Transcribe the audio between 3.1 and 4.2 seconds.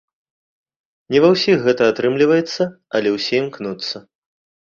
ўсе імкнуцца.